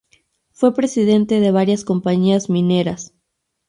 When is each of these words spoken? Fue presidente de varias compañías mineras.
Fue 0.49 0.73
presidente 0.73 1.39
de 1.39 1.51
varias 1.51 1.85
compañías 1.85 2.49
mineras. 2.49 3.13